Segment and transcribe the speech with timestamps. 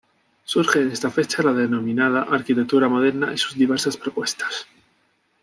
[0.45, 4.65] Surge en esta fecha la denominada 'arquitectura moderna' y sus diversas propuestas.